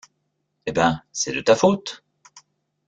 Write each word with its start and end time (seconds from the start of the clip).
Eh 0.65 0.71
ben, 0.71 1.03
c’est 1.11 1.31
de 1.31 1.41
ta 1.41 1.55
faute! 1.55 2.03